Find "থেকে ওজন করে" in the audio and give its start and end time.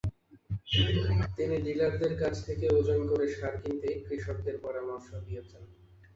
2.47-3.25